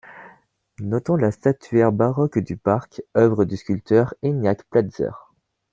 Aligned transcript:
Notons 0.79 1.15
la 1.15 1.29
statuaire 1.31 1.91
baroque 1.91 2.39
du 2.39 2.57
parc, 2.57 3.03
œuvre 3.15 3.45
du 3.45 3.55
sculpteur 3.55 4.15
Ignác 4.23 4.63
Platzer. 4.71 5.11